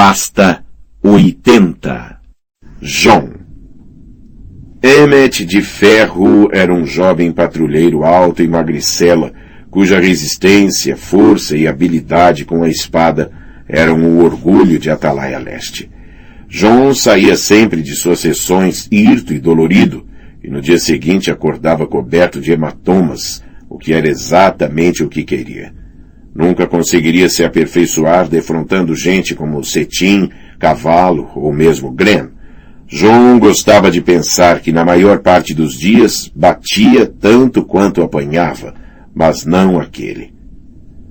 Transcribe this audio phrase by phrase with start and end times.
[0.00, 0.64] Pasta
[1.02, 2.20] 80
[2.80, 3.30] John
[4.80, 9.32] Emmet de Ferro era um jovem patrulheiro alto e magricela,
[9.68, 13.32] cuja resistência, força e habilidade com a espada
[13.66, 15.90] eram o orgulho de Atalaia Leste.
[16.48, 20.06] John saía sempre de suas sessões hirto e dolorido,
[20.40, 25.74] e no dia seguinte acordava coberto de hematomas, o que era exatamente o que queria.
[26.38, 32.28] Nunca conseguiria se aperfeiçoar defrontando gente como Cetim, Cavalo ou mesmo Glenn.
[32.86, 38.72] John gostava de pensar que na maior parte dos dias batia tanto quanto apanhava,
[39.12, 40.32] mas não aquele.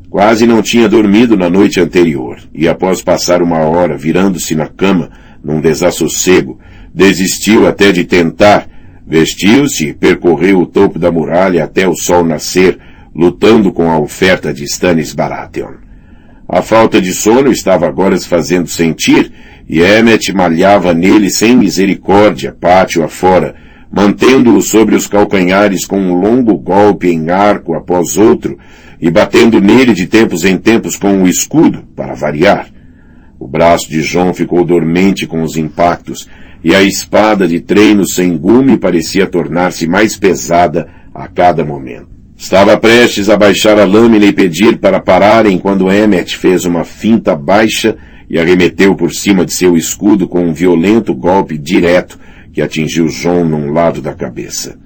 [0.09, 5.11] Quase não tinha dormido na noite anterior, e após passar uma hora virando-se na cama,
[5.44, 6.57] num desassossego,
[6.94, 8.66] desistiu até de tentar,
[9.05, 12.80] vestiu-se e percorreu o topo da muralha até o sol nascer,
[13.17, 15.73] lutando com a oferta de Stannis Baratheon.
[16.48, 19.31] A falta de sono estava agora se fazendo sentir,
[19.67, 23.56] e Emmet malhava nele sem misericórdia, pátio afora,
[23.91, 28.58] mantendo-o sobre os calcanhares com um longo golpe em arco após outro,
[29.02, 32.69] e batendo nele de tempos em tempos com o escudo, para variar.
[33.39, 36.30] O braço de João ficou dormente com os impactos,
[36.63, 42.16] e a espada de treino sem gume parecia tornar-se mais pesada a cada momento.
[42.38, 47.35] Estava prestes a baixar a lâmina e pedir para pararem quando Emmet fez uma finta
[47.35, 47.97] baixa
[48.29, 52.19] e arremeteu por cima de seu escudo com um violento golpe direto
[52.53, 54.77] que atingiu João num lado da cabeça.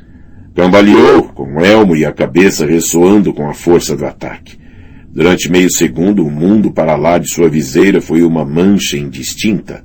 [0.55, 4.57] Cambaleou, com o elmo e a cabeça ressoando com a força do ataque.
[5.13, 9.83] Durante meio segundo, o mundo para lá de sua viseira foi uma mancha indistinta.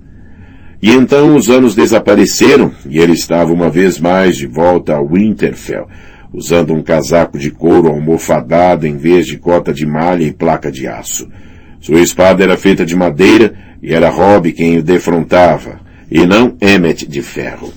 [0.81, 5.89] E então os anos desapareceram e ele estava uma vez mais de volta a Winterfell,
[6.37, 10.87] usando um casaco de couro almofadado em vez de cota de malha e placa de
[10.87, 11.27] aço.
[11.81, 17.07] Sua espada era feita de madeira e era Robb quem o defrontava, e não Emmet
[17.09, 17.73] de ferro.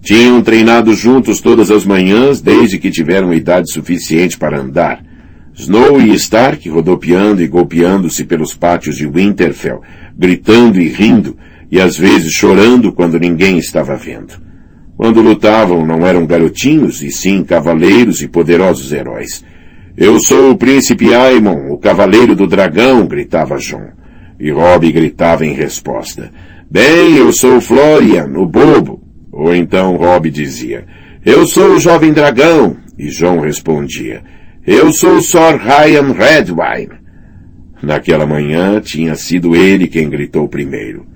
[0.00, 5.04] Tinham treinado juntos todas as manhãs desde que tiveram idade suficiente para andar.
[5.54, 9.82] Snow e Stark rodopiando e golpeando-se pelos pátios de Winterfell,
[10.16, 11.36] gritando e rindo,
[11.70, 14.43] e às vezes chorando quando ninguém estava vendo.
[14.96, 19.44] Quando lutavam não eram garotinhos, e sim cavaleiros e poderosos heróis.
[19.96, 23.90] Eu sou o príncipe Aemon, o cavaleiro do dragão, gritava Jon.
[24.38, 26.30] E Robb gritava em resposta.
[26.70, 29.02] Bem, eu sou Florian, o bobo.
[29.32, 30.86] Ou então Robb dizia,
[31.24, 32.76] eu sou o jovem dragão.
[32.96, 34.22] E Jon respondia,
[34.66, 37.04] eu sou Sir Ryan Redwine.
[37.82, 41.13] Naquela manhã tinha sido ele quem gritou primeiro.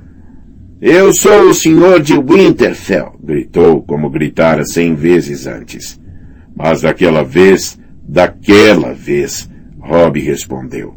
[0.81, 5.99] Eu sou o senhor de Winterfell, gritou como gritara cem vezes antes.
[6.57, 9.49] Mas daquela vez, daquela vez,
[9.81, 10.95] Robb respondeu.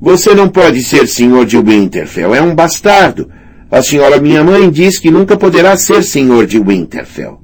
[0.00, 3.30] Você não pode ser senhor de Winterfell, é um bastardo.
[3.70, 7.40] A senhora minha mãe diz que nunca poderá ser senhor de Winterfell.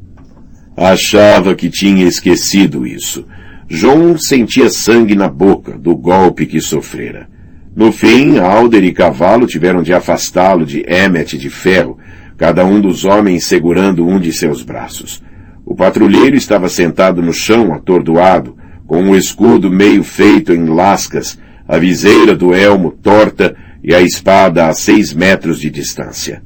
[0.77, 3.25] Achava que tinha esquecido isso
[3.69, 7.29] João sentia sangue na boca do golpe que sofrera.
[7.77, 11.99] No fim, Alder e Cavalo tiveram de afastá-lo de Emmet de ferro,
[12.39, 15.23] cada um dos homens segurando um de seus braços.
[15.63, 18.57] O patrulheiro estava sentado no chão, atordoado,
[18.87, 21.39] com o um escudo meio feito em lascas,
[21.69, 23.55] a viseira do elmo torta
[23.85, 26.43] e a espada a seis metros de distância.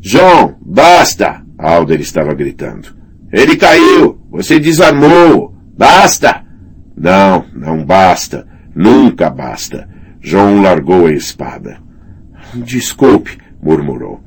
[0.00, 1.44] João, basta!
[1.56, 2.88] Alder estava gritando.
[3.32, 4.18] Ele caiu!
[4.32, 5.54] Você desarmou!
[5.78, 6.42] Basta!
[6.96, 8.48] Não, não basta.
[8.74, 9.93] Nunca basta.
[10.24, 11.76] João largou a espada.
[12.54, 14.22] Desculpe, murmurou.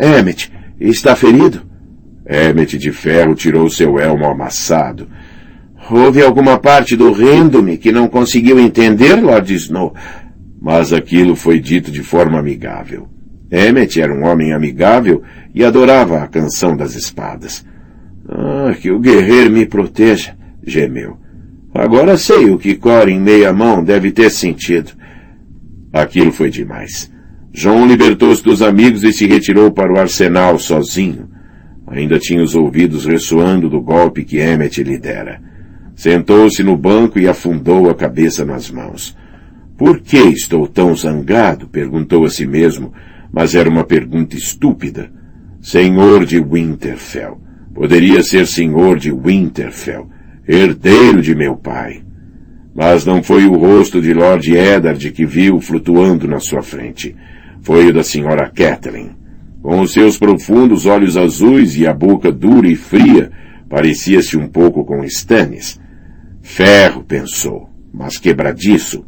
[0.00, 1.62] Emmet, está ferido?
[2.24, 5.08] Emmet de ferro tirou seu elmo amassado.
[5.90, 9.92] Houve alguma parte do rendo-me que não conseguiu entender, Lord Snow?
[10.60, 13.08] Mas aquilo foi dito de forma amigável.
[13.50, 17.66] Emmet era um homem amigável e adorava a canção das espadas.
[18.28, 21.18] Ah, que o guerreiro me proteja gemeu.
[21.74, 25.01] Agora sei o que Cor em meia mão deve ter sentido.
[25.92, 27.10] Aquilo foi demais.
[27.52, 31.28] João libertou-se dos amigos e se retirou para o arsenal sozinho.
[31.86, 35.40] Ainda tinha os ouvidos ressoando do golpe que Emmet lhe dera.
[35.94, 39.16] Sentou-se no banco e afundou a cabeça nas mãos.
[39.76, 41.68] Por que estou tão zangado?
[41.68, 42.92] perguntou a si mesmo,
[43.30, 45.10] mas era uma pergunta estúpida.
[45.60, 47.38] Senhor de Winterfell.
[47.74, 50.08] Poderia ser senhor de Winterfell
[50.46, 52.02] herdeiro de meu pai.
[52.74, 57.14] Mas não foi o rosto de Lord Eddard que viu flutuando na sua frente.
[57.60, 59.16] Foi o da senhora Catherine.
[59.62, 63.30] Com os seus profundos olhos azuis e a boca dura e fria,
[63.68, 65.80] parecia-se um pouco com Stannis.
[66.40, 69.04] Ferro, pensou, mas quebradiço.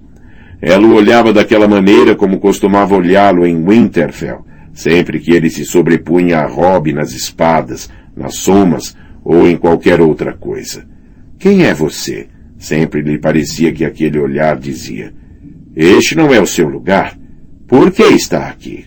[0.62, 6.38] ela o olhava daquela maneira como costumava olhá-lo em Winterfell, sempre que ele se sobrepunha
[6.38, 10.86] a Robb nas espadas, nas somas ou em qualquer outra coisa.
[11.38, 12.28] Quem é você?
[12.64, 15.12] Sempre lhe parecia que aquele olhar dizia.
[15.76, 17.14] Este não é o seu lugar.
[17.68, 18.86] Por que está aqui?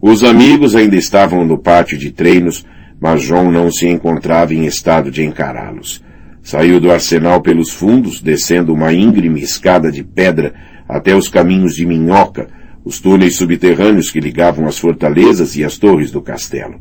[0.00, 2.64] Os amigos ainda estavam no pátio de treinos,
[2.98, 6.02] mas João não se encontrava em estado de encará-los.
[6.42, 10.54] Saiu do arsenal pelos fundos, descendo uma íngreme escada de pedra
[10.88, 12.48] até os caminhos de minhoca,
[12.82, 16.80] os túneis subterrâneos que ligavam as fortalezas e as torres do castelo.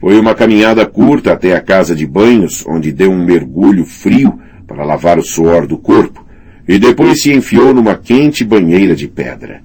[0.00, 4.84] Foi uma caminhada curta até a casa de banhos, onde deu um mergulho frio para
[4.84, 6.24] lavar o suor do corpo,
[6.66, 9.62] e depois se enfiou numa quente banheira de pedra.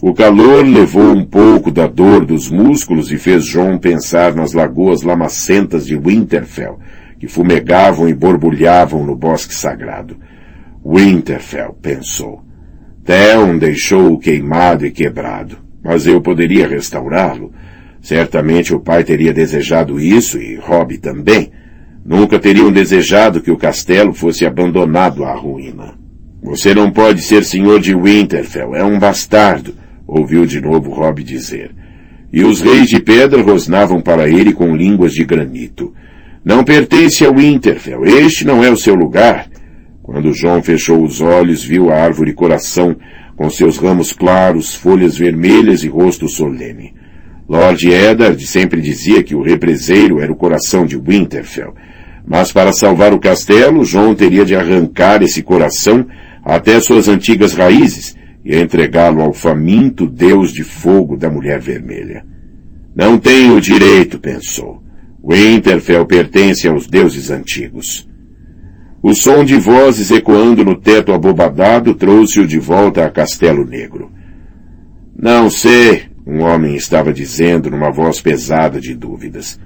[0.00, 5.02] O calor levou um pouco da dor dos músculos e fez John pensar nas lagoas
[5.02, 6.80] lamacentas de Winterfell,
[7.20, 10.16] que fumegavam e borbulhavam no bosque sagrado.
[10.84, 12.42] Winterfell, pensou.
[13.04, 17.52] Theon deixou-o queimado e quebrado, mas eu poderia restaurá-lo.
[18.00, 21.52] Certamente o pai teria desejado isso e Robb também.
[22.04, 25.94] Nunca teriam desejado que o castelo fosse abandonado à ruína.
[26.42, 29.74] Você não pode ser senhor de Winterfell, é um bastardo,
[30.06, 31.70] ouviu de novo Robb dizer.
[32.32, 35.94] E os reis de pedra rosnavam para ele com línguas de granito.
[36.44, 39.46] Não pertence a Winterfell, este não é o seu lugar.
[40.02, 42.96] Quando João fechou os olhos, viu a árvore coração,
[43.36, 46.94] com seus ramos claros, folhas vermelhas e rosto solene.
[47.48, 51.74] Lord Eddard sempre dizia que o represeiro era o coração de Winterfell,
[52.26, 56.06] mas para salvar o castelo, João teria de arrancar esse coração
[56.44, 62.24] até suas antigas raízes e entregá-lo ao faminto deus de fogo da Mulher Vermelha.
[62.94, 64.82] Não tenho direito, pensou.
[65.24, 68.08] Winterfell pertence aos deuses antigos.
[69.02, 74.10] O som de vozes ecoando no teto abobadado trouxe-o de volta a Castelo Negro.
[75.16, 79.58] Não sei, um homem estava dizendo numa voz pesada de dúvidas.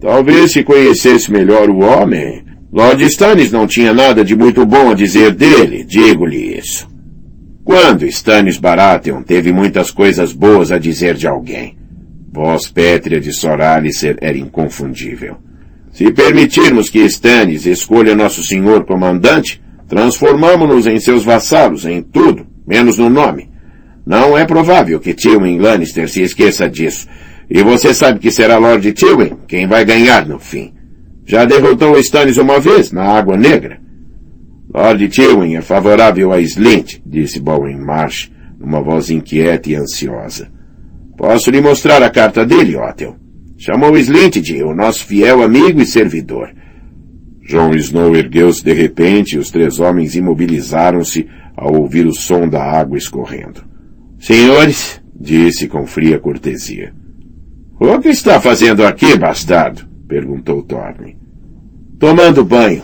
[0.00, 2.44] Talvez se conhecesse melhor o homem.
[2.70, 6.86] Lord Stannis não tinha nada de muito bom a dizer dele, digo-lhe isso.
[7.64, 11.76] Quando Stannis Baratheon teve muitas coisas boas a dizer de alguém?
[12.30, 15.38] Voz pétrea de Sor Alicer era inconfundível.
[15.90, 22.98] Se permitirmos que Stannis escolha nosso senhor comandante, transformamos-nos em seus vassalos em tudo, menos
[22.98, 23.48] no nome.
[24.06, 27.08] Não é provável que Tywin Lannister se esqueça disso.
[27.50, 30.72] E você sabe que será Lord Tywin quem vai ganhar no fim.
[31.24, 33.80] Já derrotou Stannis uma vez, na Água Negra.
[34.72, 38.30] Lord Tywin é favorável a Slint, disse Bowen Marsh,
[38.60, 40.52] numa voz inquieta e ansiosa.
[41.16, 43.16] Posso lhe mostrar a carta dele, Otel.
[43.58, 46.54] Chamou Slintid, o nosso fiel amigo e servidor.
[47.42, 51.26] Jon Snow ergueu-se de repente e os três homens imobilizaram-se
[51.56, 53.75] ao ouvir o som da água escorrendo.
[54.26, 56.92] Senhores, disse com fria cortesia.
[57.78, 59.86] O que está fazendo aqui, bastardo?
[60.08, 61.16] perguntou Thorne.
[61.96, 62.82] Tomando banho.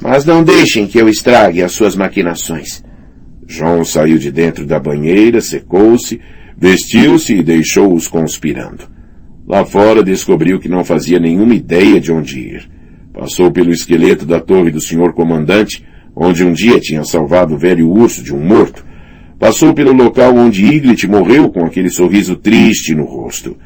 [0.00, 2.84] Mas não deixem que eu estrague as suas maquinações.
[3.44, 6.20] John saiu de dentro da banheira, secou-se,
[6.56, 8.84] vestiu-se e deixou-os conspirando.
[9.48, 12.70] Lá fora descobriu que não fazia nenhuma ideia de onde ir.
[13.12, 17.90] Passou pelo esqueleto da torre do senhor comandante, onde um dia tinha salvado o velho
[17.90, 18.93] urso de um morto.
[19.38, 23.56] Passou pelo local onde Iglit morreu com aquele sorriso triste no rosto.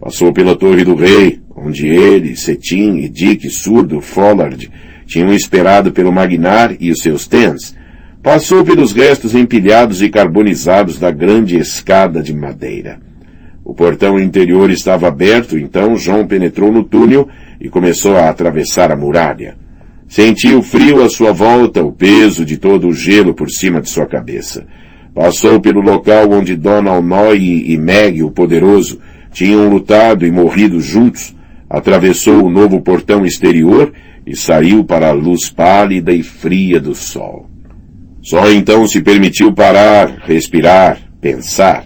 [0.00, 4.70] Passou pela torre do rei, onde ele, Cetim e Dick surdo Follard
[5.08, 7.74] tinham esperado pelo Magnar e os seus tens.
[8.22, 13.00] Passou pelos restos empilhados e carbonizados da grande escada de madeira.
[13.64, 17.26] O portão interior estava aberto, então João penetrou no túnel
[17.58, 19.56] e começou a atravessar a muralha.
[20.06, 24.06] Sentiu frio à sua volta, o peso de todo o gelo por cima de sua
[24.06, 24.66] cabeça.
[25.18, 29.00] Passou pelo local onde Donald Noy e Meg, o poderoso,
[29.32, 31.34] tinham lutado e morrido juntos,
[31.68, 33.92] atravessou o novo portão exterior
[34.24, 37.50] e saiu para a luz pálida e fria do sol.
[38.22, 41.84] Só então se permitiu parar, respirar, pensar.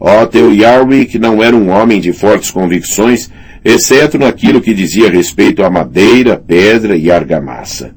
[0.00, 3.30] Otel Yarwick não era um homem de fortes convicções,
[3.62, 7.94] exceto naquilo que dizia respeito à madeira, pedra e argamassa.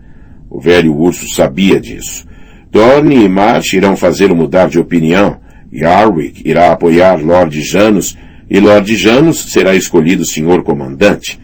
[0.49, 2.32] O velho urso sabia disso.
[2.73, 5.37] Dorne e Marsh irão fazê-lo mudar de opinião.
[5.71, 8.17] Yarwick irá apoiar Lord Janus,
[8.49, 11.39] e Lord Janus será escolhido senhor comandante.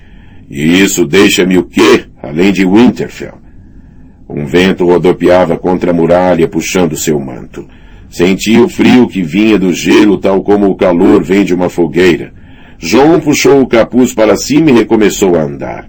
[0.49, 3.37] E isso deixa-me o quê, além de Winterfell?
[4.27, 7.67] Um vento rodopiava contra a muralha, puxando seu manto.
[8.09, 12.33] Sentia o frio que vinha do gelo, tal como o calor vem de uma fogueira.
[12.79, 15.87] João puxou o capuz para cima e recomeçou a andar.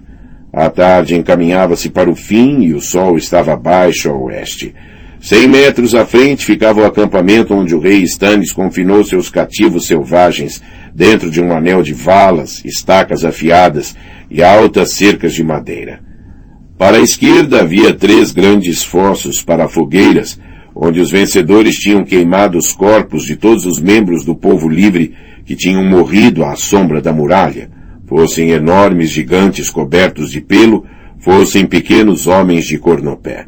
[0.53, 4.75] A tarde encaminhava-se para o fim e o sol estava baixo a oeste.
[5.21, 10.59] Cem metros à frente ficava o acampamento onde o rei Stannis confinou seus cativos selvagens
[10.95, 13.95] dentro de um anel de valas, estacas afiadas
[14.31, 16.01] e altas cercas de madeira.
[16.75, 20.39] Para a esquerda havia três grandes fossos para fogueiras,
[20.75, 25.13] onde os vencedores tinham queimado os corpos de todos os membros do povo livre
[25.45, 27.69] que tinham morrido à sombra da muralha,
[28.07, 30.83] fossem enormes gigantes cobertos de pelo,
[31.19, 33.45] fossem pequenos homens de cornopé.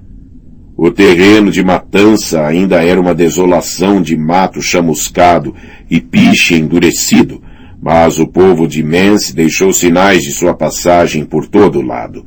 [0.75, 5.53] O terreno de matança ainda era uma desolação de mato chamuscado
[5.89, 7.41] e piche endurecido,
[7.79, 12.25] mas o povo de Mens deixou sinais de sua passagem por todo lado.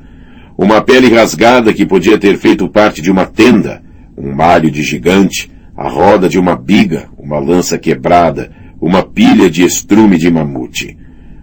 [0.57, 3.83] Uma pele rasgada que podia ter feito parte de uma tenda,
[4.17, 8.51] um malho de gigante, a roda de uma biga, uma lança quebrada,
[8.81, 10.97] uma pilha de estrume de mamute.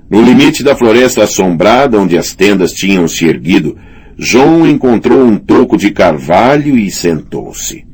[0.10, 3.78] No limite da floresta assombrada, onde as tendas tinham se erguido,
[4.18, 7.86] João encontrou um toco de carvalho e sentou-se.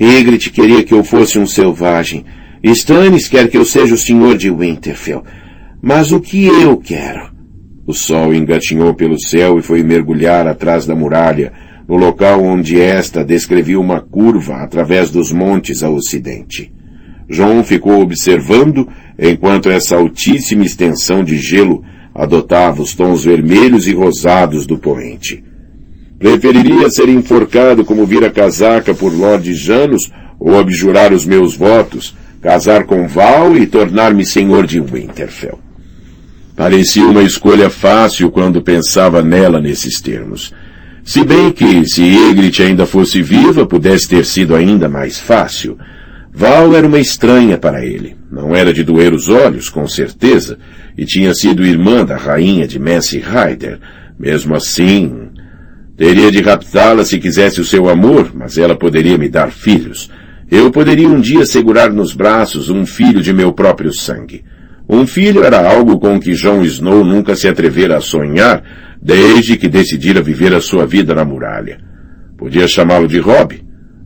[0.00, 2.24] Ygritte queria que eu fosse um selvagem.
[2.62, 5.22] Stannis quer que eu seja o senhor de Winterfell.
[5.82, 7.30] Mas o que eu quero?
[7.86, 11.52] O sol engatinhou pelo céu e foi mergulhar atrás da muralha,
[11.88, 16.72] no local onde esta descrevia uma curva através dos montes a ocidente.
[17.28, 18.88] João ficou observando
[19.18, 21.82] enquanto essa altíssima extensão de gelo
[22.20, 25.42] adotava os tons vermelhos e rosados do poente.
[26.18, 32.84] Preferiria ser enforcado como vira casaca por Lord Janus ou abjurar os meus votos, casar
[32.84, 35.58] com Val e tornar-me senhor de Winterfell.
[36.54, 40.52] Parecia uma escolha fácil quando pensava nela nesses termos.
[41.02, 45.78] Se bem que, se Ygritte ainda fosse viva, pudesse ter sido ainda mais fácil.
[46.30, 48.14] Val era uma estranha para ele.
[48.30, 50.58] Não era de doer os olhos, com certeza,
[51.00, 53.78] e tinha sido irmã da rainha de Messi Ryder.
[54.18, 55.30] Mesmo assim,
[55.96, 60.10] teria de raptá-la se quisesse o seu amor, mas ela poderia me dar filhos.
[60.50, 64.44] Eu poderia um dia segurar nos braços um filho de meu próprio sangue.
[64.86, 68.62] Um filho era algo com que Jon Snow nunca se atrevera a sonhar,
[69.00, 71.80] desde que decidira viver a sua vida na muralha.
[72.36, 73.58] Podia chamá-lo de Rob.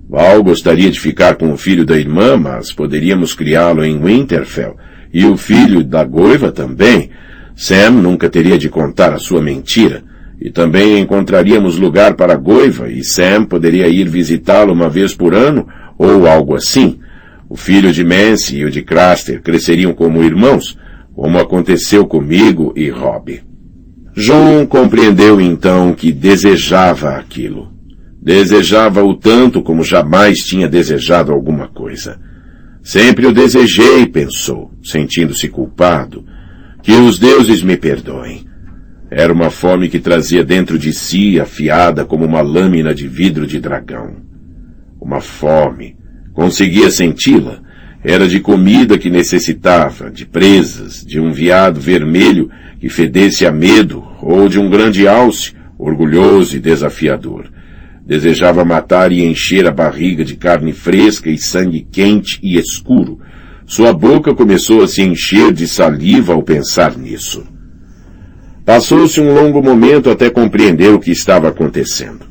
[0.09, 4.77] Val gostaria de ficar com o filho da irmã, mas poderíamos criá-lo em Winterfell,
[5.15, 7.09] e o filho da Goiva também.
[7.55, 10.03] Sam nunca teria de contar a sua mentira.
[10.41, 15.33] E também encontraríamos lugar para a Goiva e Sam poderia ir visitá-lo uma vez por
[15.33, 16.99] ano ou algo assim.
[17.49, 20.77] O filho de Mance e o de Craster cresceriam como irmãos,
[21.15, 23.41] como aconteceu comigo e Rob.
[24.17, 27.73] John compreendeu então que desejava aquilo.
[28.21, 32.19] Desejava-o tanto como jamais tinha desejado alguma coisa.
[32.85, 36.23] Sempre o desejei, pensou, sentindo-se culpado.
[36.83, 38.45] Que os deuses me perdoem.
[39.11, 43.59] Era uma fome que trazia dentro de si, afiada como uma lâmina de vidro de
[43.59, 44.17] dragão.
[45.01, 45.97] Uma fome.
[46.35, 47.63] Conseguia senti-la.
[48.05, 54.05] Era de comida que necessitava, de presas, de um veado vermelho que fedesse a medo,
[54.21, 57.51] ou de um grande alce, orgulhoso e desafiador.
[58.07, 63.19] Desejava matar e encher a barriga de carne fresca e sangue quente e escuro.
[63.67, 67.47] Sua boca começou a se encher de saliva ao pensar nisso.
[68.65, 72.27] Passou-se um longo momento até compreender o que estava acontecendo.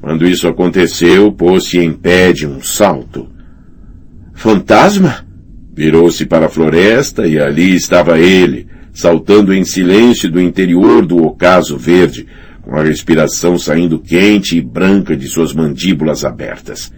[0.00, 3.28] Quando isso aconteceu, pôs-se em pé de um salto.
[4.34, 5.26] Fantasma?
[5.74, 11.78] Virou-se para a floresta e ali estava ele, saltando em silêncio do interior do ocaso
[11.78, 12.26] verde,
[12.64, 16.92] com a respiração saindo quente e branca de suas mandíbulas abertas.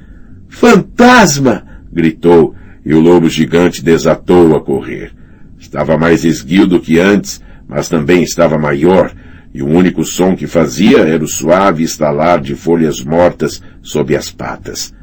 [0.49, 1.65] Fantasma!
[1.93, 2.55] gritou,
[2.85, 5.13] e o lobo gigante desatou a correr.
[5.59, 9.13] Estava mais esguio do que antes, mas também estava maior,
[9.53, 14.31] e o único som que fazia era o suave estalar de folhas mortas sob as
[14.31, 14.95] patas.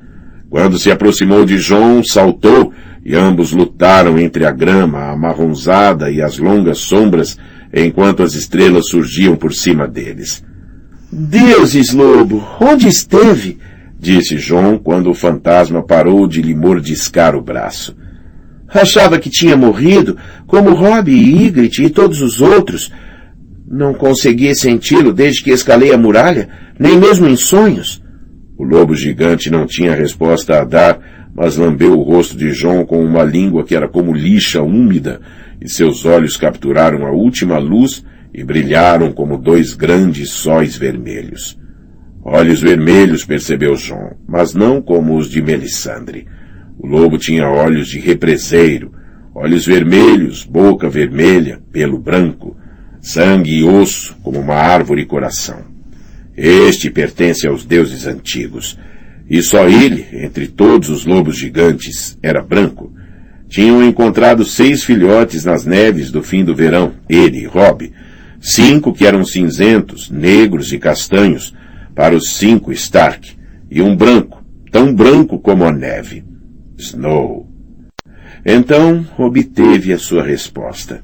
[0.50, 2.72] Quando se aproximou de John, saltou,
[3.04, 7.38] e ambos lutaram entre a grama amarronzada e as longas sombras,
[7.74, 10.44] enquanto as estrelas surgiam por cima deles.
[11.16, 13.60] Deuses, lobo, onde esteve?
[14.00, 17.96] disse João quando o fantasma parou de lhe mordiscar o braço.
[18.68, 20.18] Achava que tinha morrido,
[20.48, 22.92] como Rob e Ygritte e todos os outros.
[23.68, 28.02] Não consegui senti-lo desde que escalei a muralha, nem mesmo em sonhos.
[28.58, 31.00] O lobo gigante não tinha resposta a dar,
[31.36, 35.22] mas lambeu o rosto de João com uma língua que era como lixa úmida,
[35.62, 41.58] e seus olhos capturaram a última luz e brilharam como dois grandes sóis vermelhos.
[42.24, 46.26] Olhos vermelhos, percebeu João, mas não como os de Melisandre.
[46.80, 48.94] O lobo tinha olhos de represeiro,
[49.36, 52.58] olhos vermelhos, boca vermelha, pelo branco,
[53.02, 55.66] sangue e osso, como uma árvore e coração.
[56.36, 58.80] Este pertence aos deuses antigos.
[59.30, 62.92] e só ele, entre todos os lobos gigantes, era branco,
[63.48, 67.92] tinham encontrado seis filhotes nas neves do fim do verão, ele e Rob,
[68.46, 71.56] cinco que eram cinzentos, negros e castanhos,
[71.96, 73.38] para os cinco Stark,
[73.72, 76.26] e um branco, tão branco como a neve.
[76.78, 77.48] Snow.
[78.46, 81.02] Então obteve a sua resposta.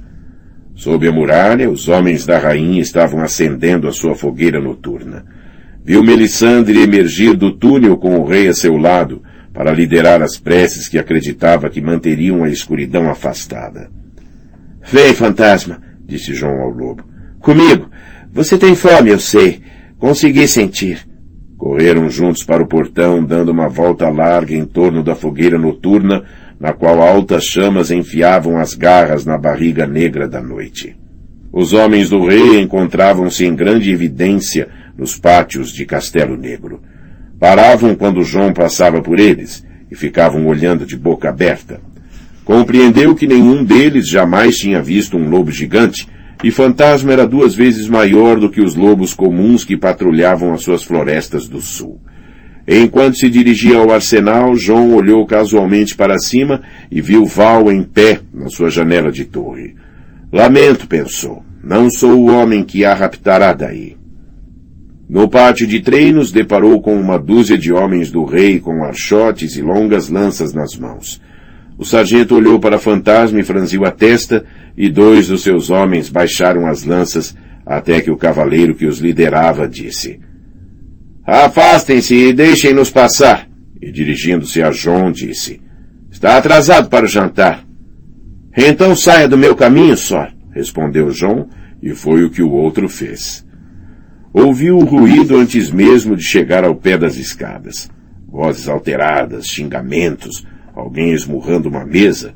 [0.75, 5.25] Sob a muralha, os homens da rainha estavam acendendo a sua fogueira noturna.
[5.84, 10.88] Viu Melisandre emergir do túnel com o rei a seu lado, para liderar as preces
[10.88, 13.89] que acreditava que manteriam a escuridão afastada.
[14.91, 17.09] Vem, fantasma, disse João ao lobo.
[17.39, 17.89] Comigo.
[18.31, 19.62] Você tem fome, eu sei.
[19.98, 21.08] Consegui sentir.
[21.58, 26.24] Correram juntos para o portão, dando uma volta larga em torno da fogueira noturna,
[26.60, 30.96] na qual altas chamas enfiavam as garras na barriga negra da noite.
[31.51, 36.81] Os homens do rei encontravam-se em grande evidência nos pátios de Castelo Negro.
[37.39, 41.81] Paravam quando João passava por eles e ficavam olhando de boca aberta.
[42.46, 46.08] Compreendeu que nenhum deles jamais tinha visto um lobo gigante
[46.43, 50.84] e Fantasma era duas vezes maior do que os lobos comuns que patrulhavam as suas
[50.84, 52.00] florestas do sul.
[52.67, 58.22] Enquanto se dirigia ao arsenal, João olhou casualmente para cima e viu Val em pé
[58.34, 59.75] na sua janela de torre.
[60.31, 61.43] Lamento, pensou.
[61.63, 63.98] Não sou o homem que a raptará daí.
[65.10, 69.62] No pátio de treinos, deparou com uma dúzia de homens do rei com archotes e
[69.62, 71.19] longas lanças nas mãos.
[71.79, 74.45] O sargento olhou para a fantasma e franziu a testa,
[74.75, 77.33] e dois dos seus homens baixaram as lanças
[77.65, 80.19] até que o cavaleiro que os liderava disse
[81.25, 83.48] Afastem-se e deixem-nos passar.
[83.81, 85.62] E dirigindo-se a João disse,
[86.12, 87.63] Está atrasado para o jantar.
[88.57, 91.48] Então saia do meu caminho, só, respondeu João,
[91.81, 93.45] e foi o que o outro fez.
[94.33, 97.89] Ouviu o ruído antes mesmo de chegar ao pé das escadas.
[98.27, 100.45] Vozes alteradas, xingamentos,
[100.79, 102.33] alguém esmurrando uma mesa.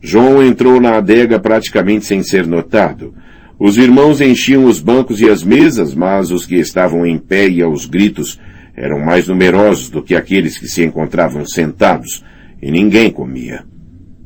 [0.00, 3.14] João entrou na adega praticamente sem ser notado.
[3.58, 7.62] Os irmãos enchiam os bancos e as mesas, mas os que estavam em pé e
[7.62, 8.38] aos gritos
[8.76, 12.24] eram mais numerosos do que aqueles que se encontravam sentados,
[12.60, 13.64] e ninguém comia.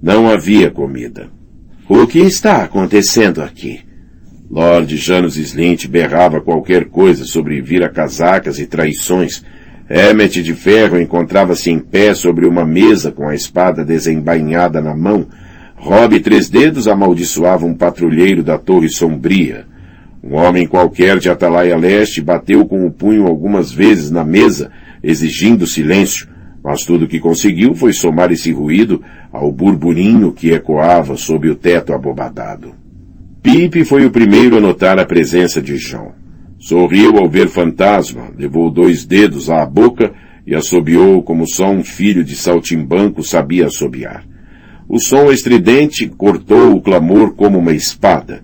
[0.02, 1.28] Não havia comida.
[1.88, 3.80] O que está acontecendo aqui?
[4.50, 9.44] Lord Janus Slint berrava qualquer coisa sobre vira-casacas e traições.
[9.90, 15.26] Emmet de Ferro encontrava-se em pé sobre uma mesa com a espada desembainhada na mão,
[15.76, 19.64] Rob Três Dedos amaldiçoava um patrulheiro da Torre Sombria.
[20.22, 24.70] Um homem qualquer de Atalaia Leste bateu com o punho algumas vezes na mesa,
[25.02, 26.28] exigindo silêncio,
[26.62, 29.00] mas tudo que conseguiu foi somar esse ruído
[29.32, 32.74] ao burburinho que ecoava sob o teto abobadado.
[33.42, 36.17] Pipe foi o primeiro a notar a presença de João.
[36.58, 40.12] Sorriu ao ver fantasma, levou dois dedos à boca
[40.44, 44.24] e assobiou como só um filho de saltimbanco sabia assobiar.
[44.88, 48.42] O som estridente cortou o clamor como uma espada.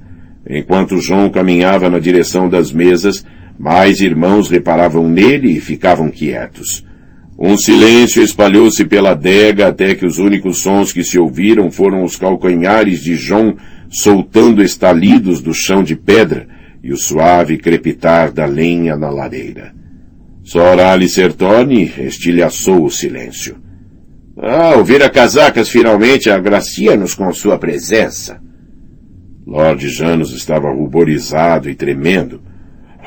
[0.48, 3.26] Enquanto João caminhava na direção das mesas,
[3.58, 6.84] mais irmãos reparavam nele e ficavam quietos.
[7.36, 12.14] Um silêncio espalhou-se pela adega até que os únicos sons que se ouviram foram os
[12.14, 13.56] calcanhares de João
[13.88, 16.46] soltando estalidos do chão de pedra
[16.84, 19.74] e o suave crepitar da lenha na lareira.
[20.42, 23.56] Sor Alice Sertoni estilhaçou o silêncio.
[24.36, 28.38] Ah, ouvir a casacas finalmente agracia-nos com sua presença.
[29.46, 32.42] Lord Janus estava ruborizado e tremendo.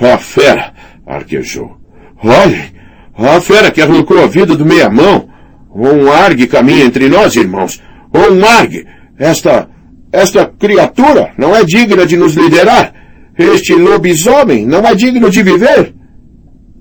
[0.02, 0.74] A fera!
[1.06, 1.78] arquejou.
[2.24, 2.72] Olhem!
[3.16, 5.30] A fera que arrancou a vida do meia-mão!
[5.72, 7.80] Um argue caminha entre nós, irmãos!
[8.12, 8.88] Um argue!
[9.20, 9.70] Esta...
[10.12, 12.97] esta criatura não é digna de nos liderar!
[13.38, 15.94] Este lobisomem não é digno de viver!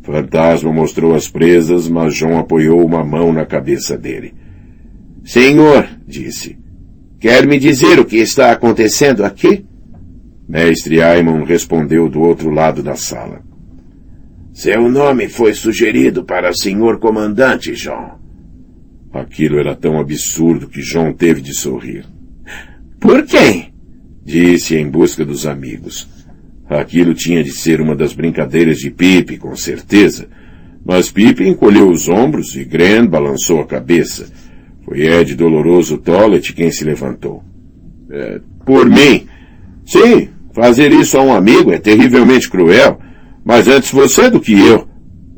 [0.02, 4.32] Fantasma mostrou as presas, mas João apoiou uma mão na cabeça dele.
[5.24, 6.56] Senhor, disse,
[7.20, 9.66] quer me dizer o que está acontecendo aqui?
[10.48, 13.42] Mestre Aimon respondeu do outro lado da sala.
[14.52, 18.18] Seu nome foi sugerido para senhor comandante, João.
[19.12, 22.06] Aquilo era tão absurdo que João teve de sorrir.
[23.00, 23.74] Por quem?
[24.24, 26.15] Disse em busca dos amigos.
[26.68, 30.28] Aquilo tinha de ser uma das brincadeiras de Pipe, com certeza.
[30.84, 34.26] Mas Pipe encolheu os ombros e Gren balançou a cabeça.
[34.84, 37.42] Foi Ed Doloroso Tollet quem se levantou.
[38.10, 39.26] É, por mim?
[39.84, 42.98] Sim, fazer isso a um amigo é terrivelmente cruel.
[43.44, 44.88] Mas antes você do que eu.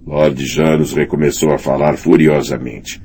[0.07, 3.03] Lord Janus recomeçou a falar furiosamente.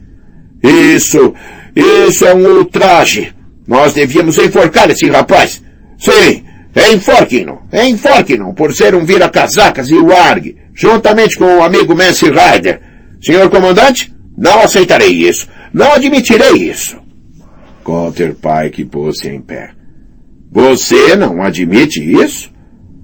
[0.63, 1.33] Isso,
[1.75, 3.33] isso é um ultraje.
[3.67, 5.61] Nós devíamos enforcar esse rapaz.
[5.97, 6.43] Sim,
[6.75, 12.81] enforquem-no, enforquem-no, por ser um vira-casacas e o argue, juntamente com o amigo Mance Ryder.
[13.21, 15.47] Senhor comandante, Não aceitarei isso.
[15.71, 16.97] Não admitirei isso.
[17.83, 19.71] Cotter Pike pôs-se em pé.
[20.51, 22.51] Você não admite isso?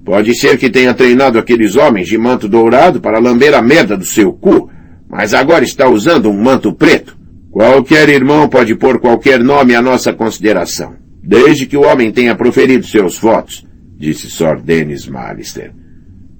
[0.04, 4.04] Pode ser que tenha treinado aqueles homens de manto dourado para lamber a merda do
[4.04, 4.70] seu cu,
[5.08, 7.16] mas agora está usando um manto preto.
[7.50, 10.94] Qualquer irmão pode pôr qualquer nome à nossa consideração,
[11.30, 13.64] desde que o homem tenha proferido seus votos,
[13.96, 15.72] disse Sir Dennis Malister.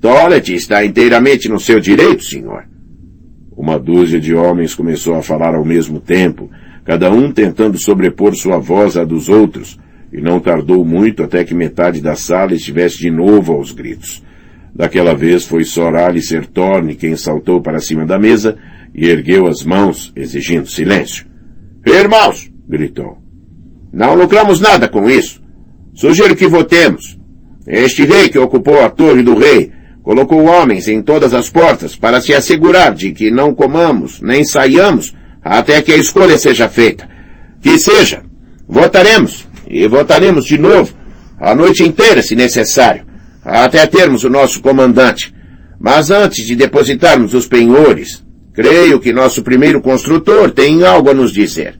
[0.00, 2.64] Toilet está inteiramente no seu direito, senhor.
[3.56, 6.50] Uma dúzia de homens começou a falar ao mesmo tempo,
[6.84, 9.78] cada um tentando sobrepor sua voz à dos outros,
[10.12, 14.24] e não tardou muito até que metade da sala estivesse de novo aos gritos.
[14.74, 18.58] Daquela vez foi Sor Alicer Thorne quem saltou para cima da mesa
[18.92, 21.26] e ergueu as mãos, exigindo silêncio.
[21.86, 22.50] Irmãos!
[22.68, 23.19] gritou.
[23.92, 25.40] Não lucramos nada com isso.
[25.94, 27.18] Sugiro que votemos.
[27.66, 29.72] Este rei que ocupou a torre do rei
[30.02, 35.14] colocou homens em todas as portas para se assegurar de que não comamos nem saiamos
[35.42, 37.08] até que a escolha seja feita.
[37.60, 38.22] Que seja.
[38.66, 39.46] Votaremos.
[39.68, 40.92] E votaremos de novo,
[41.38, 43.06] a noite inteira, se necessário,
[43.44, 45.32] até termos o nosso comandante.
[45.78, 51.32] Mas antes de depositarmos os penhores, creio que nosso primeiro construtor tem algo a nos
[51.32, 51.78] dizer.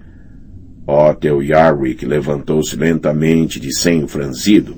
[0.90, 4.76] Otel Yarwick levantou-se lentamente de senho franzido.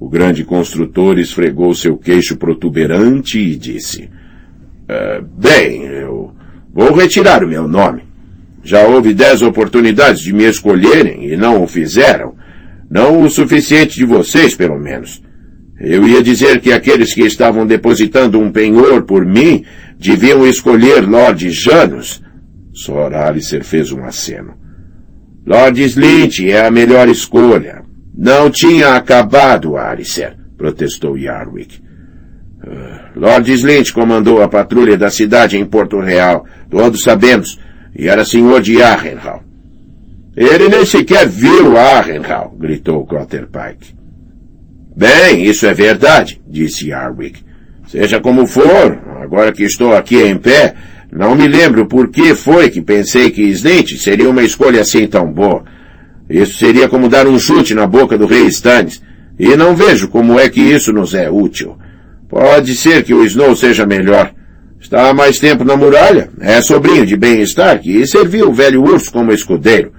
[0.00, 4.10] O grande construtor esfregou seu queixo protuberante e disse,
[4.90, 6.34] uh, bem, eu
[6.72, 8.02] vou retirar o meu nome.
[8.64, 12.34] Já houve dez oportunidades de me escolherem e não o fizeram.
[12.90, 15.22] Não o suficiente de vocês, pelo menos.
[15.78, 19.64] Eu ia dizer que aqueles que estavam depositando um penhor por mim
[19.98, 22.22] deviam escolher Lord Janus.
[22.72, 24.63] Sor Alicer fez um aceno.
[25.46, 27.82] Lord Slint é a melhor escolha.
[28.16, 31.82] Não tinha acabado, Alicer, protestou Yarwick.
[32.62, 36.46] Uh, Lord Slint comandou a patrulha da cidade em Porto Real.
[36.70, 37.58] Todos sabemos.
[37.94, 39.42] E era senhor de Arrenhal.
[40.36, 43.94] Ele nem sequer viu Arrenhal, gritou Cotterpike.
[44.96, 47.44] Bem, isso é verdade, disse Arwick.
[47.86, 50.74] Seja como for, agora que estou aqui em pé,
[51.14, 55.32] não me lembro por que foi que pensei que Slint seria uma escolha assim tão
[55.32, 55.62] boa.
[56.28, 59.00] Isso seria como dar um chute na boca do rei Stannis,
[59.38, 61.76] e não vejo como é que isso nos é útil.
[62.28, 64.32] Pode ser que o Snow seja melhor.
[64.80, 68.82] Está há mais tempo na muralha, é sobrinho de Ben Stark e serviu o velho
[68.82, 69.92] urso como escudeiro.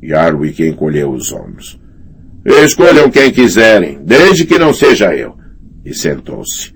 [0.00, 1.80] Yarwick encolheu os ombros.
[2.44, 5.34] Escolham quem quiserem, desde que não seja eu.
[5.84, 6.72] E sentou-se.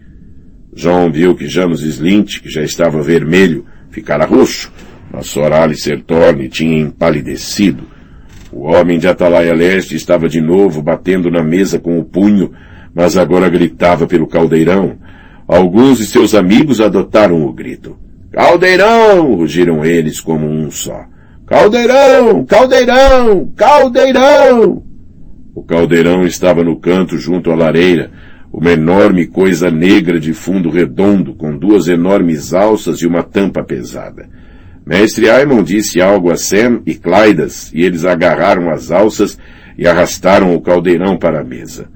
[0.75, 4.73] John viu que Janus Slint, que já estava vermelho, ficara roxo,
[5.13, 7.85] mas Sorali Sertorne tinha empalidecido.
[8.51, 12.51] O homem de Atalaia Leste estava de novo batendo na mesa com o punho,
[12.93, 14.99] mas agora gritava pelo caldeirão.
[15.47, 17.97] Alguns de seus amigos adotaram o grito.
[18.33, 19.37] Caldeirão!
[19.37, 21.05] rugiram eles como um só.
[21.47, 22.45] Caldeirão!
[22.45, 23.53] Caldeirão!
[23.55, 24.83] Caldeirão!
[25.55, 28.11] O caldeirão estava no canto junto à lareira,
[28.57, 34.29] uma enorme coisa negra de fundo redondo, com duas enormes alças e uma tampa pesada.
[34.87, 39.37] Mestre Aimon disse algo a Sam e Clydas, e eles agarraram as alças
[39.77, 41.89] e arrastaram o caldeirão para a mesa.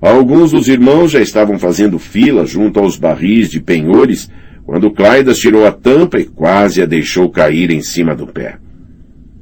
[0.00, 4.28] Alguns dos irmãos já estavam fazendo fila junto aos barris de penhores,
[4.64, 8.58] quando Clydas tirou a tampa e quase a deixou cair em cima do pé.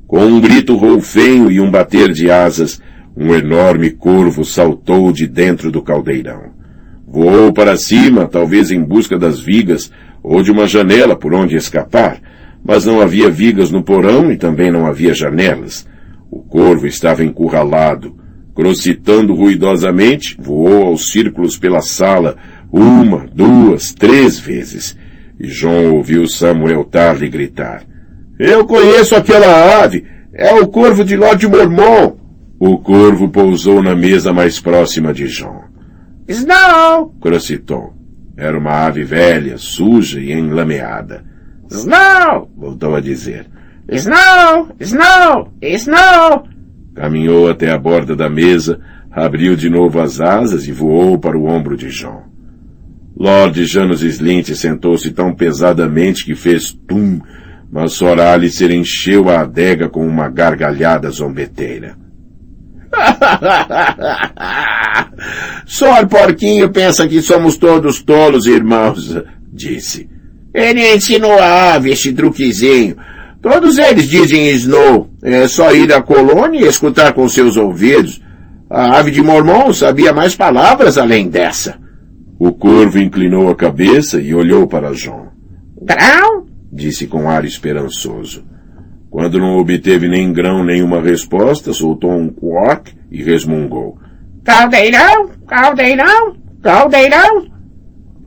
[0.06, 2.78] Com um grito roufenho e um bater de asas,
[3.16, 6.57] um enorme corvo saltou de dentro do caldeirão.
[7.10, 9.90] Voou para cima, talvez em busca das vigas
[10.22, 12.20] ou de uma janela por onde escapar,
[12.62, 15.86] mas não havia vigas no porão e também não havia janelas.
[16.30, 18.16] O corvo estava encurralado.
[18.54, 22.36] Crocitando ruidosamente, voou aos círculos pela sala,
[22.70, 24.96] uma, duas, três vezes.
[25.38, 27.84] E John ouviu Samuel Tarly gritar.
[28.38, 30.04] Eu conheço aquela ave.
[30.34, 32.16] É o corvo de Lord Mormon.
[32.58, 35.57] O corvo pousou na mesa mais próxima de John.
[36.28, 37.14] Snow!
[37.20, 37.94] crocitou.
[38.36, 41.24] Era uma ave velha, suja e enlameada.
[41.70, 42.50] Snow!
[42.56, 43.46] voltou a dizer.
[43.90, 44.68] Snow!
[44.78, 45.52] Snow!
[45.62, 46.46] Snow!
[46.94, 51.46] Caminhou até a borda da mesa, abriu de novo as asas e voou para o
[51.46, 52.24] ombro de John.
[53.16, 57.20] Lord Janus Slint sentou-se tão pesadamente que fez tum
[57.70, 61.96] mas Sor Alicer encheu a adega com uma gargalhada zombeteira.
[65.66, 69.16] Sor Porquinho pensa que somos todos tolos, irmãos,
[69.52, 70.08] disse.
[70.52, 72.96] Ele ensinou a ave este truquezinho.
[73.40, 75.10] Todos eles dizem Snow.
[75.22, 78.20] É só ir à colônia e escutar com seus ouvidos.
[78.70, 81.78] A ave de Mormon sabia mais palavras além dessa.
[82.38, 85.28] O corvo inclinou a cabeça e olhou para John.
[85.82, 86.46] Grau?
[86.72, 88.44] disse com ar esperançoso.
[89.10, 93.98] Quando não obteve nem grão nenhuma resposta, soltou um quack e resmungou.
[94.44, 97.46] Caldeirão, caldeirão, caldeirão.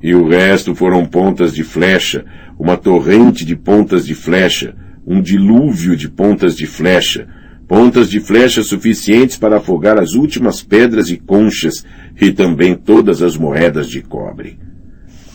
[0.02, 2.26] E o resto foram pontas de flecha,
[2.58, 7.28] uma torrente de pontas de flecha, um dilúvio de pontas de flecha,
[7.68, 11.86] pontas de flecha suficientes para afogar as últimas pedras e conchas
[12.20, 14.60] e também todas as moedas de cobre.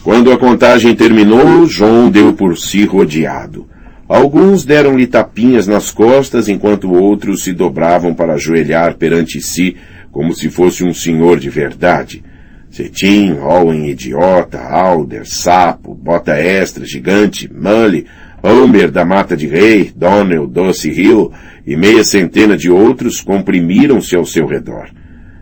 [0.02, 3.66] Quando a contagem terminou, João deu por si rodeado.
[4.08, 9.76] Alguns deram-lhe tapinhas nas costas, enquanto outros se dobravam para ajoelhar perante si,
[10.12, 12.22] como se fosse um senhor de verdade.
[12.70, 18.06] Cetim, Owen Idiota, Alder, Sapo, Bota Extra, Gigante, Mully,
[18.42, 21.32] Homer da Mata de Rei, Donnell, Doce Hill
[21.66, 24.88] e meia centena de outros comprimiram-se ao seu redor.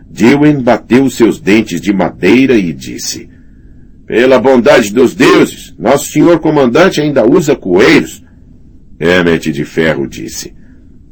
[0.09, 3.29] Dewen bateu seus dentes de madeira e disse,
[4.07, 8.24] Pela bondade dos deuses, nosso senhor comandante ainda usa coelhos.
[8.99, 10.53] Emmet de Ferro disse,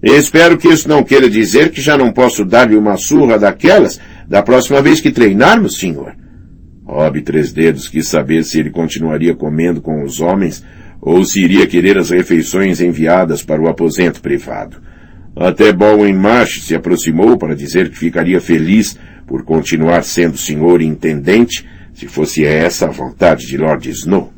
[0.02, 4.42] Espero que isso não queira dizer que já não posso dar-lhe uma surra daquelas da
[4.42, 6.16] próxima vez que treinarmos, senhor.
[6.86, 10.64] Rob Três Dedos quis saber se ele continuaria comendo com os homens
[11.00, 14.82] ou se iria querer as refeições enviadas para o aposento privado.
[15.36, 21.66] Até Bowen Marsh se aproximou para dizer que ficaria feliz por continuar sendo senhor intendente,
[21.94, 24.32] se fosse essa a vontade de Lord Snow.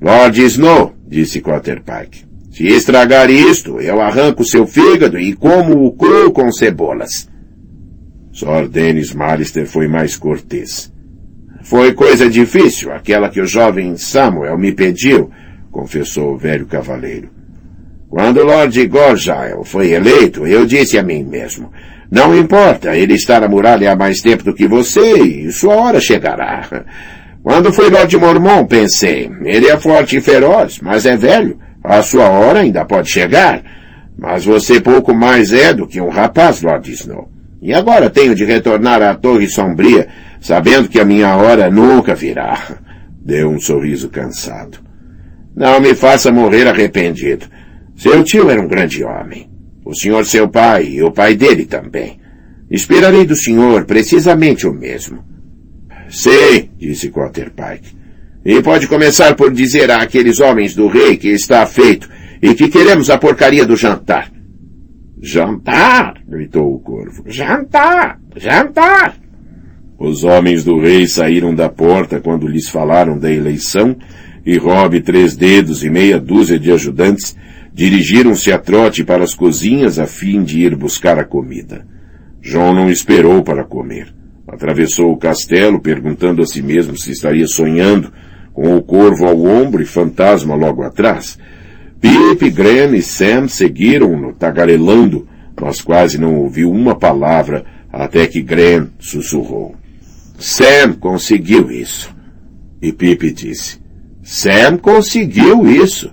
[0.00, 2.24] Lord Snow, disse Quaterpike,
[2.56, 7.28] se estragar isto, eu arranco seu fígado e como o cru com cebolas.
[8.32, 10.90] Sir Dennis Malister foi mais cortês.
[11.62, 15.30] Foi coisa difícil, aquela que o jovem Samuel me pediu,
[15.70, 17.28] confessou o velho cavaleiro.
[18.08, 21.70] Quando Lord Gorjael foi eleito, eu disse a mim mesmo,
[22.10, 26.00] não importa ele está na muralha há mais tempo do que você, e sua hora
[26.00, 26.86] chegará.
[27.42, 31.65] Quando foi Lord Mormon, pensei, ele é forte e feroz, mas é velho.
[31.86, 33.62] A sua hora ainda pode chegar.
[34.18, 37.30] Mas você pouco mais é do que um rapaz, Lord Snow.
[37.62, 40.08] E agora tenho de retornar à Torre Sombria,
[40.40, 42.60] sabendo que a minha hora nunca virá.
[43.24, 44.78] Deu um sorriso cansado.
[45.54, 47.46] Não me faça morrer arrependido.
[47.96, 49.48] Seu tio era um grande homem.
[49.84, 52.18] O senhor seu pai e o pai dele também.
[52.68, 55.24] Esperarei do senhor precisamente o mesmo.
[56.08, 57.95] Sei, disse Quaterpike.
[58.46, 62.08] E pode começar por dizer àqueles homens do rei que está feito
[62.40, 64.30] e que queremos a porcaria do jantar.
[65.20, 66.22] Jantar!
[66.24, 67.24] gritou o corvo.
[67.26, 68.20] Jantar!
[68.36, 69.16] Jantar!
[69.98, 73.96] Os homens do rei saíram da porta quando lhes falaram da eleição
[74.44, 77.36] e Rob Três Dedos e meia dúzia de ajudantes
[77.74, 81.84] dirigiram-se a trote para as cozinhas a fim de ir buscar a comida.
[82.40, 84.14] João não esperou para comer.
[84.46, 88.12] Atravessou o castelo perguntando a si mesmo se estaria sonhando,
[88.56, 91.38] com o corvo ao ombro e fantasma logo atrás.
[92.00, 95.28] Pip, Graham e Sam seguiram-no, tagarelando,
[95.60, 99.76] mas quase não ouviu uma palavra até que Graham sussurrou.
[100.38, 102.16] Sam conseguiu isso.
[102.80, 103.78] E Pip disse,
[104.22, 106.10] Sam conseguiu isso.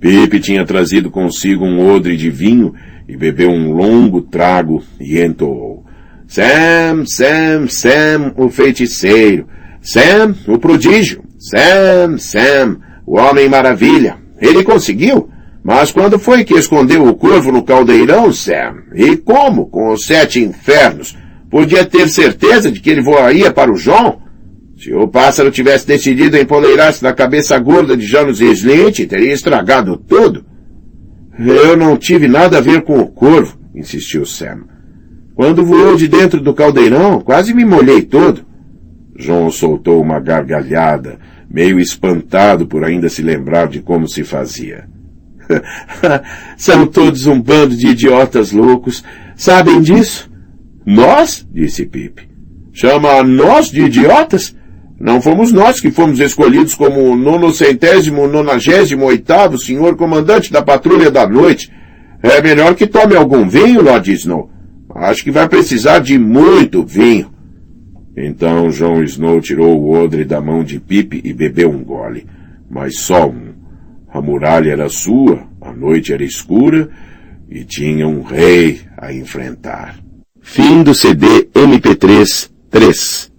[0.00, 2.74] Pip tinha trazido consigo um odre de vinho
[3.06, 5.86] e bebeu um longo trago e entoou.
[6.26, 9.46] Sam, Sam, Sam, o feiticeiro.
[9.80, 11.27] Sam, o prodígio.
[11.38, 14.16] Sam, Sam, o homem maravilha.
[14.40, 15.30] Ele conseguiu?
[15.62, 18.82] Mas quando foi que escondeu o corvo no caldeirão, Sam?
[18.94, 19.66] E como?
[19.66, 21.16] Com os sete infernos?
[21.50, 24.20] Podia ter certeza de que ele voaria para o João?
[24.76, 30.44] Se o pássaro tivesse decidido empoleirar-se na cabeça gorda de Janus Slint, teria estragado tudo.
[31.38, 34.64] Eu não tive nada a ver com o corvo, insistiu Sam.
[35.34, 38.47] Quando voou de dentro do caldeirão, quase me molhei todo.
[39.18, 41.18] João soltou uma gargalhada,
[41.50, 44.88] meio espantado por ainda se lembrar de como se fazia.
[46.56, 49.02] São todos um bando de idiotas loucos.
[49.34, 50.30] Sabem disso?
[50.86, 51.44] Nós?
[51.52, 52.28] disse Pip.
[52.72, 54.56] Chama a nós de idiotas?
[55.00, 61.26] Não fomos nós que fomos escolhidos como nonocentésimo nonagésimo oitavo senhor comandante da patrulha da
[61.26, 61.72] noite.
[62.22, 64.48] É melhor que tome algum vinho, Lord Snow.
[64.94, 67.37] Acho que vai precisar de muito vinho.
[68.20, 72.26] Então John Snow tirou o odre da mão de Pip e bebeu um gole.
[72.68, 73.54] Mas só um.
[74.08, 76.90] A muralha era sua, a noite era escura
[77.48, 79.98] e tinha um rei a enfrentar.
[80.40, 83.32] Fim do CD MP3 3